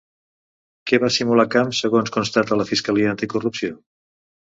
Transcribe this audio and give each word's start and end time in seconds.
Què 0.91 0.99
va 1.03 1.09
simular 1.17 1.45
Camps 1.55 1.81
segons 1.85 2.13
constata 2.15 2.57
la 2.61 2.65
fiscalia 2.71 3.13
anticorrupció? 3.17 3.79